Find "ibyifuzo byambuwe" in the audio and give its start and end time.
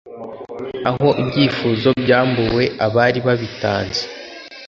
1.21-2.63